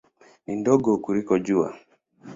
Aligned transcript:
Ni 0.45 0.53
ndogo 0.59 0.89
kuliko 1.03 1.33
Jua. 1.45 1.69